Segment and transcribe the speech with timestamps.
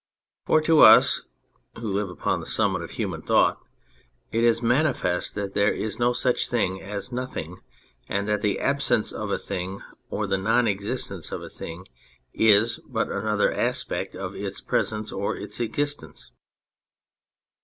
[0.47, 1.21] For to us
[1.77, 3.61] who live upon the summit of human thought
[4.31, 7.61] it is manifest that there is no such thing as nothing,
[8.09, 11.85] and that the absence of a thing or the non existence of a thing
[12.33, 16.31] is but another aspect of its presence or its existence.